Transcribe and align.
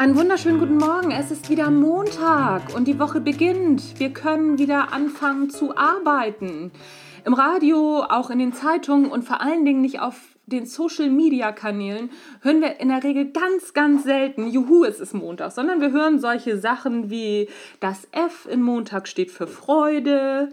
Einen 0.00 0.16
wunderschönen 0.16 0.58
guten 0.58 0.78
Morgen. 0.78 1.10
Es 1.10 1.30
ist 1.30 1.50
wieder 1.50 1.70
Montag 1.70 2.74
und 2.74 2.88
die 2.88 2.98
Woche 2.98 3.20
beginnt. 3.20 4.00
Wir 4.00 4.14
können 4.14 4.58
wieder 4.58 4.94
anfangen 4.94 5.50
zu 5.50 5.76
arbeiten. 5.76 6.70
Im 7.26 7.34
Radio, 7.34 8.04
auch 8.08 8.30
in 8.30 8.38
den 8.38 8.54
Zeitungen 8.54 9.10
und 9.10 9.26
vor 9.26 9.42
allen 9.42 9.66
Dingen 9.66 9.82
nicht 9.82 10.00
auf 10.00 10.18
den 10.46 10.64
Social 10.64 11.10
Media 11.10 11.52
Kanälen 11.52 12.08
hören 12.40 12.62
wir 12.62 12.80
in 12.80 12.88
der 12.88 13.04
Regel 13.04 13.30
ganz, 13.30 13.74
ganz 13.74 14.04
selten, 14.04 14.48
juhu, 14.48 14.84
es 14.84 15.00
ist 15.00 15.12
Montag, 15.12 15.52
sondern 15.52 15.82
wir 15.82 15.92
hören 15.92 16.18
solche 16.18 16.56
Sachen 16.56 17.10
wie 17.10 17.50
das 17.80 18.08
F 18.12 18.48
in 18.50 18.62
Montag 18.62 19.06
steht 19.06 19.30
für 19.30 19.46
Freude 19.46 20.48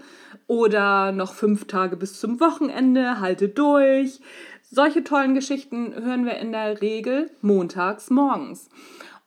oder 0.47 1.13
noch 1.13 1.33
fünf 1.33 1.67
Tage 1.67 1.95
bis 1.95 2.19
zum 2.19 2.41
Wochenende, 2.41 3.21
halte 3.21 3.47
durch. 3.47 4.19
Solche 4.69 5.05
tollen 5.05 5.33
Geschichten 5.33 5.93
hören 5.95 6.25
wir 6.25 6.35
in 6.35 6.51
der 6.51 6.81
Regel 6.81 7.31
montags 7.39 8.09
morgens. 8.09 8.67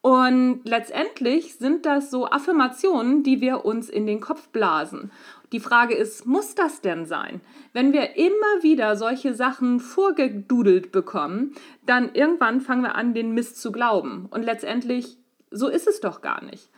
Und 0.02 0.62
letztendlich 0.64 1.56
sind 1.56 1.84
das 1.84 2.10
so 2.10 2.26
Affirmationen, 2.26 3.22
die 3.22 3.40
wir 3.42 3.66
uns 3.66 3.90
in 3.90 4.06
den 4.06 4.20
Kopf 4.20 4.48
blasen. 4.48 5.10
Die 5.52 5.60
Frage 5.60 5.94
ist, 5.94 6.26
muss 6.26 6.54
das 6.54 6.80
denn 6.80 7.04
sein? 7.04 7.40
Wenn 7.72 7.92
wir 7.92 8.16
immer 8.16 8.62
wieder 8.62 8.96
solche 8.96 9.34
Sachen 9.34 9.78
vorgedudelt 9.78 10.90
bekommen, 10.90 11.54
dann 11.84 12.14
irgendwann 12.14 12.60
fangen 12.60 12.82
wir 12.82 12.94
an, 12.94 13.14
den 13.14 13.32
Mist 13.32 13.60
zu 13.60 13.72
glauben. 13.72 14.26
Und 14.30 14.42
letztendlich, 14.42 15.18
so 15.50 15.68
ist 15.68 15.86
es 15.86 16.00
doch 16.00 16.22
gar 16.22 16.42
nicht. 16.44 16.70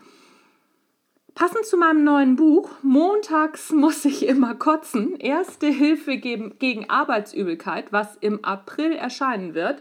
Passend 1.34 1.64
zu 1.64 1.76
meinem 1.76 2.02
neuen 2.02 2.36
Buch, 2.36 2.70
Montags 2.82 3.70
muss 3.72 4.04
ich 4.04 4.26
immer 4.26 4.54
kotzen, 4.54 5.16
erste 5.16 5.68
Hilfe 5.68 6.18
gegen 6.18 6.90
Arbeitsübelkeit, 6.90 7.92
was 7.92 8.16
im 8.16 8.44
April 8.44 8.92
erscheinen 8.92 9.54
wird, 9.54 9.80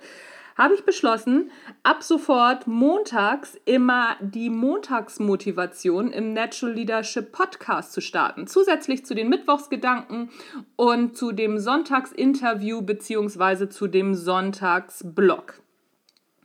habe 0.57 0.73
ich 0.73 0.83
beschlossen, 0.83 1.52
ab 1.83 2.03
sofort 2.03 2.67
montags 2.67 3.57
immer 3.66 4.16
die 4.19 4.49
Montagsmotivation 4.49 6.11
im 6.11 6.33
Natural 6.33 6.75
Leadership 6.75 7.31
Podcast 7.31 7.93
zu 7.93 8.02
starten. 8.02 8.47
Zusätzlich 8.47 9.05
zu 9.05 9.16
den 9.16 9.30
Mittwochsgedanken 9.30 10.30
und 10.75 11.17
zu 11.17 11.31
dem 11.31 11.58
Sonntagsinterview 11.58 12.81
bzw. 12.81 13.69
zu 13.69 13.88
dem 13.88 14.16
Sonntagsblog. 14.16 15.61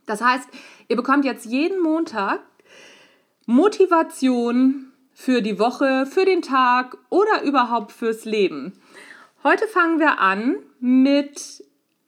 Das 0.05 0.21
heißt, 0.21 0.47
ihr 0.87 0.95
bekommt 0.95 1.25
jetzt 1.25 1.45
jeden 1.45 1.81
Montag 1.81 2.39
Motivation 3.45 4.91
für 5.13 5.41
die 5.41 5.57
Woche, 5.57 6.05
für 6.05 6.25
den 6.25 6.41
Tag 6.41 6.97
oder 7.09 7.43
überhaupt 7.43 7.91
fürs 7.91 8.25
Leben. 8.25 8.73
Heute 9.43 9.67
fangen 9.67 9.99
wir 9.99 10.19
an 10.19 10.57
mit 10.79 11.56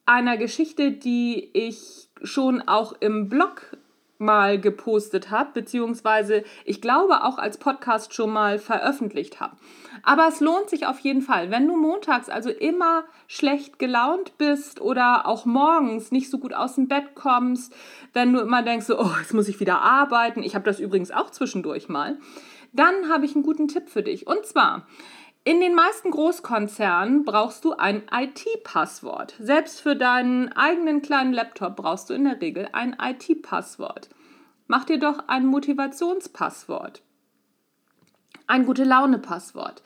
einer 0.10 0.38
Geschichte, 0.38 0.92
die 0.92 1.52
ich 1.54 2.10
schon 2.24 2.62
auch 2.68 2.94
im 3.00 3.30
Blog 3.30 3.78
mal 4.18 4.60
gepostet 4.60 5.30
habe, 5.30 5.52
beziehungsweise 5.54 6.44
ich 6.66 6.82
glaube 6.82 7.24
auch 7.24 7.38
als 7.38 7.58
Podcast 7.58 8.14
schon 8.14 8.32
mal 8.32 8.58
veröffentlicht 8.60 9.40
habe. 9.40 9.56
Aber 10.04 10.28
es 10.28 10.42
lohnt 10.42 10.70
sich 10.70 10.88
auf 10.88 11.00
jeden 11.00 11.22
Fall, 11.22 11.52
wenn 11.52 11.68
du 11.68 11.78
montags 11.78 12.28
also 12.28 12.50
immer 12.50 13.06
schlecht 13.28 13.80
gelaunt 13.80 14.38
bist 14.38 14.82
oder 14.82 15.28
auch 15.28 15.46
morgens 15.46 16.12
nicht 16.12 16.30
so 16.30 16.40
gut 16.40 16.54
aus 16.54 16.76
dem 16.76 16.88
Bett 16.88 17.16
kommst, 17.16 17.74
wenn 18.12 18.34
du 18.34 18.40
immer 18.40 18.64
denkst, 18.64 18.90
oh, 18.90 19.12
jetzt 19.20 19.34
muss 19.34 19.48
ich 19.48 19.60
wieder 19.60 19.82
arbeiten, 19.82 20.44
ich 20.44 20.56
habe 20.56 20.66
das 20.66 20.80
übrigens 20.80 21.12
auch 21.12 21.30
zwischendurch 21.30 21.88
mal, 21.88 22.18
dann 22.74 23.10
habe 23.10 23.26
ich 23.26 23.36
einen 23.36 23.44
guten 23.44 23.68
Tipp 23.68 23.90
für 23.90 24.04
dich. 24.04 24.28
Und 24.28 24.46
zwar, 24.46 24.86
in 25.50 25.62
den 25.62 25.74
meisten 25.74 26.12
Großkonzernen 26.12 27.26
brauchst 27.26 27.66
du 27.66 27.74
ein 27.74 28.04
IT-Passwort. 28.12 29.34
Selbst 29.40 29.82
für 29.82 29.96
deinen 29.96 30.54
eigenen 30.54 31.02
kleinen 31.02 31.34
Laptop 31.34 31.76
brauchst 31.76 32.12
du 32.12 32.14
in 32.14 32.26
der 32.26 32.40
Regel 32.40 32.70
ein 32.72 32.96
IT-Passwort. 33.02 34.10
Mach 34.68 34.86
dir 34.86 35.00
doch 35.00 35.28
ein 35.28 35.48
Motivationspasswort. 35.48 37.02
Ein 38.46 38.68
gute 38.68 38.84
Laune-Passwort. 38.84 39.82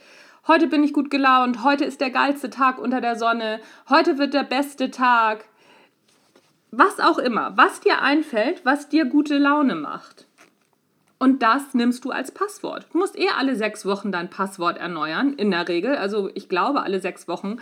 Heute 0.47 0.67
bin 0.67 0.83
ich 0.83 0.91
gut 0.91 1.09
gelaunt, 1.09 1.63
heute 1.63 1.85
ist 1.85 2.01
der 2.01 2.11
geilste 2.11 2.49
Tag 2.49 2.77
unter 2.77 2.99
der 2.99 3.15
Sonne, 3.15 3.61
heute 3.87 4.17
wird 4.17 4.33
der 4.33 4.43
beste 4.43 4.91
Tag. 4.91 5.45
Was 6.71 6.99
auch 6.99 7.19
immer, 7.19 7.55
was 7.55 7.79
dir 7.79 8.01
einfällt, 8.01 8.65
was 8.65 8.89
dir 8.89 9.05
gute 9.05 9.37
Laune 9.37 9.75
macht. 9.75 10.27
Und 11.23 11.41
das 11.41 11.73
nimmst 11.73 12.03
du 12.03 12.11
als 12.11 12.33
Passwort. 12.33 12.85
Du 12.91 12.97
musst 12.97 13.17
eh 13.17 13.29
alle 13.29 13.55
sechs 13.55 13.85
Wochen 13.85 14.11
dein 14.11 14.29
Passwort 14.29 14.77
erneuern, 14.77 15.31
in 15.31 15.51
der 15.51 15.69
Regel. 15.69 15.95
Also 15.95 16.29
ich 16.33 16.49
glaube, 16.49 16.81
alle 16.83 16.99
sechs 16.99 17.29
Wochen 17.29 17.59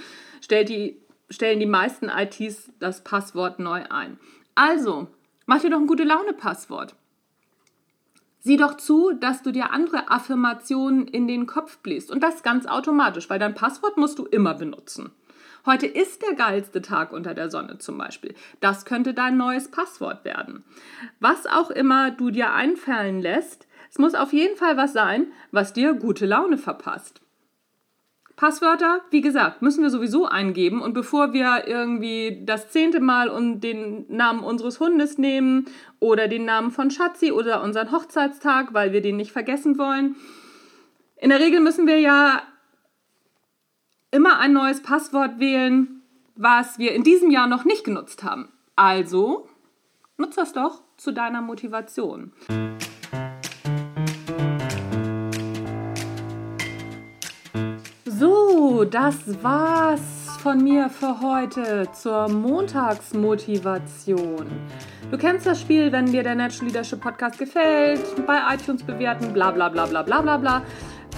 die, 0.50 1.00
stellen 1.30 1.60
die 1.60 1.68
meisten 1.68 2.10
ITs 2.10 2.72
das 2.80 3.04
Passwort 3.04 3.60
neu 3.60 3.84
ein. 3.88 4.18
Also, 4.56 5.10
mach 5.46 5.62
dir 5.62 5.70
doch 5.70 5.78
ein 5.78 5.86
gute 5.86 6.06
Laune-Passwort. 6.06 6.96
Sieh 8.40 8.58
doch 8.58 8.78
zu, 8.78 9.12
dass 9.14 9.44
du 9.44 9.52
dir 9.52 9.72
andere 9.72 10.10
Affirmationen 10.10 11.08
in 11.08 11.28
den 11.28 11.46
Kopf 11.46 11.78
bläst. 11.78 12.10
Und 12.10 12.24
das 12.24 12.42
ganz 12.42 12.66
automatisch, 12.66 13.30
weil 13.30 13.38
dein 13.38 13.54
Passwort 13.54 13.96
musst 13.96 14.18
du 14.18 14.26
immer 14.26 14.56
benutzen. 14.56 15.12
Heute 15.66 15.86
ist 15.86 16.24
der 16.24 16.34
geilste 16.34 16.82
Tag 16.82 17.14
unter 17.14 17.34
der 17.34 17.50
Sonne 17.50 17.78
zum 17.78 17.98
Beispiel. 17.98 18.34
Das 18.62 18.86
könnte 18.86 19.14
dein 19.14 19.38
neues 19.38 19.70
Passwort 19.70 20.26
werden. 20.26 20.64
Was 21.20 21.46
auch 21.46 21.70
immer 21.70 22.12
du 22.12 22.32
dir 22.32 22.52
einfallen 22.52 23.22
lässt, 23.22 23.68
es 23.92 24.00
muss 24.00 24.16
auf 24.16 24.34
jeden 24.34 24.58
Fall 24.58 24.78
was 24.78 24.94
sein, 24.94 25.28
was 25.52 25.74
dir 25.74 25.94
gute 25.94 26.26
Laune 26.26 26.58
verpasst. 26.58 27.22
Passwörter, 28.38 29.02
wie 29.12 29.22
gesagt, 29.22 29.62
müssen 29.62 29.84
wir 29.84 29.92
sowieso 29.92 30.26
eingeben. 30.26 30.82
Und 30.82 30.94
bevor 30.94 31.32
wir 31.32 31.68
irgendwie 31.68 32.42
das 32.44 32.70
zehnte 32.70 33.00
Mal 33.00 33.30
den 33.60 34.06
Namen 34.08 34.44
unseres 34.44 34.80
Hundes 34.80 35.20
nehmen 35.20 35.66
oder 36.00 36.28
den 36.28 36.46
Namen 36.46 36.72
von 36.72 36.90
Schatzi 36.90 37.32
oder 37.32 37.62
unseren 37.62 37.92
Hochzeitstag, 37.92 38.74
weil 38.74 38.94
wir 38.94 39.02
den 39.02 39.18
nicht 39.18 39.32
vergessen 39.32 39.78
wollen, 39.78 40.16
in 41.18 41.30
der 41.30 41.40
Regel 41.40 41.60
müssen 41.60 41.86
wir 41.86 42.00
ja 42.00 42.42
immer 44.12 44.38
ein 44.40 44.54
neues 44.54 44.84
Passwort 44.84 45.40
wählen, 45.40 46.04
was 46.36 46.78
wir 46.78 46.94
in 46.94 47.02
diesem 47.04 47.32
Jahr 47.32 47.48
noch 47.48 47.66
nicht 47.66 47.86
genutzt 47.86 48.24
haben. 48.24 48.50
Also 48.76 49.50
nutze 50.18 50.42
das 50.42 50.54
doch 50.54 50.84
zu 50.98 51.14
deiner 51.14 51.42
Motivation. 51.42 52.34
So, 58.06 58.84
das 58.84 59.44
war's 59.44 60.22
von 60.42 60.64
mir 60.64 60.90
für 60.90 61.22
heute 61.22 61.88
zur 61.94 62.28
Montagsmotivation. 62.28 64.48
Du 65.10 65.18
kennst 65.18 65.46
das 65.46 65.62
Spiel, 65.62 65.90
wenn 65.92 66.08
dir 66.08 66.24
der 66.24 66.34
Natural 66.36 66.68
Leadership 66.68 67.00
Podcast 67.02 67.40
gefällt, 67.40 68.02
bei 68.26 68.40
iTunes 68.54 68.84
bewerten, 68.84 69.32
bla 69.34 69.52
bla 69.52 69.70
bla 69.70 69.86
bla 69.86 70.04
bla 70.04 70.22
bla 70.22 70.36
bla. 70.38 70.62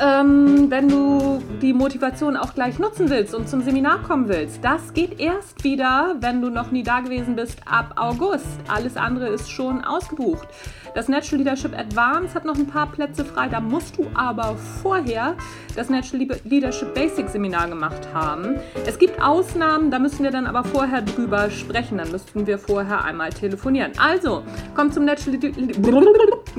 Ähm, 0.01 0.71
wenn 0.71 0.89
du 0.89 1.41
die 1.61 1.73
Motivation 1.73 2.35
auch 2.35 2.55
gleich 2.55 2.79
nutzen 2.79 3.09
willst 3.09 3.35
und 3.35 3.47
zum 3.47 3.61
Seminar 3.61 4.01
kommen 4.01 4.27
willst, 4.27 4.63
das 4.63 4.93
geht 4.93 5.19
erst 5.19 5.63
wieder, 5.63 6.15
wenn 6.19 6.41
du 6.41 6.49
noch 6.49 6.71
nie 6.71 6.83
da 6.83 6.99
gewesen 6.99 7.35
bist, 7.35 7.59
ab 7.65 7.93
August. 7.95 8.47
Alles 8.67 8.97
andere 8.97 9.27
ist 9.27 9.51
schon 9.51 9.83
ausgebucht. 9.83 10.47
Das 10.95 11.09
Natural 11.09 11.39
Leadership 11.39 11.77
Advance 11.77 12.35
hat 12.35 12.45
noch 12.45 12.55
ein 12.55 12.67
paar 12.67 12.91
Plätze 12.91 13.25
frei. 13.25 13.47
Da 13.49 13.59
musst 13.59 13.97
du 13.97 14.05
aber 14.13 14.55
vorher 14.81 15.35
das 15.75 15.89
Natural 15.89 16.27
Leadership 16.43 16.93
Basic 16.93 17.29
Seminar 17.29 17.67
gemacht 17.67 18.07
haben. 18.13 18.57
Es 18.85 18.99
gibt 18.99 19.21
Ausnahmen, 19.21 19.89
da 19.89 19.97
müssen 19.99 20.23
wir 20.23 20.31
dann 20.31 20.45
aber 20.45 20.63
vorher 20.63 21.01
drüber 21.01 21.49
sprechen. 21.49 21.97
Dann 21.97 22.11
müssten 22.11 22.45
wir 22.45 22.59
vorher 22.59 23.03
einmal 23.03 23.31
telefonieren. 23.31 23.91
Also, 23.97 24.43
komm 24.75 24.91
zum 24.91 25.05
Natural, 25.05 25.39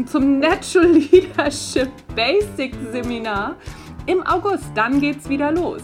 zum 0.06 0.40
Natural 0.40 0.88
Leadership 0.88 1.90
Basic 2.14 2.74
Seminar 2.92 3.56
im 4.06 4.22
August. 4.26 4.64
Dann 4.74 5.00
geht's 5.00 5.28
wieder 5.28 5.52
los. 5.52 5.82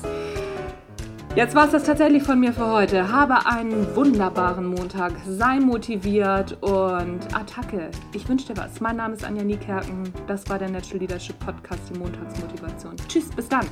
Jetzt 1.36 1.54
war 1.54 1.66
es 1.66 1.70
das 1.70 1.84
tatsächlich 1.84 2.24
von 2.24 2.40
mir 2.40 2.52
für 2.52 2.66
heute. 2.66 3.12
Habe 3.12 3.46
einen 3.46 3.94
wunderbaren 3.94 4.66
Montag, 4.66 5.12
sei 5.28 5.60
motiviert 5.60 6.60
und 6.60 7.20
Attacke. 7.32 7.92
Ich 8.12 8.28
wünsche 8.28 8.48
dir 8.52 8.56
was. 8.56 8.80
Mein 8.80 8.96
Name 8.96 9.14
ist 9.14 9.24
Anja 9.24 9.44
Niekerken. 9.44 10.12
Das 10.26 10.48
war 10.50 10.58
der 10.58 10.70
Natural 10.70 10.98
Leadership 10.98 11.38
Podcast, 11.38 11.82
die 11.94 11.98
Montagsmotivation. 11.98 12.96
Tschüss, 13.06 13.30
bis 13.30 13.48
dann. 13.48 13.66